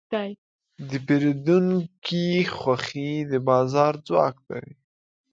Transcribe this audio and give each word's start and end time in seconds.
د 0.89 0.91
پیرودونکي 1.05 2.27
خوښي 2.57 3.11
د 3.31 3.33
بازار 3.49 3.93
ځواک 4.07 4.35
دی. 4.49 4.67